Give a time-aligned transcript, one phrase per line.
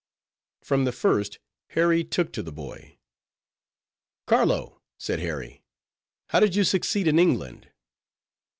[0.63, 2.97] From the first, Harry took to the boy.
[4.25, 5.61] "Carlo," said Harry,
[6.29, 7.69] "how did you succeed in England?"